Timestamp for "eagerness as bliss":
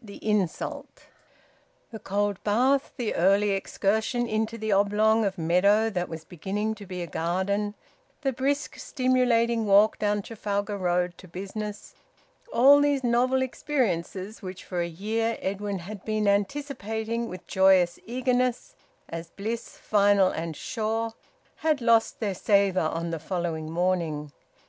18.06-19.76